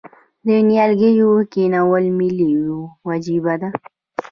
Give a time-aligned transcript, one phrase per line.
[0.45, 2.51] د نیالګیو کینول ملي
[3.07, 3.69] وجیبه ده؟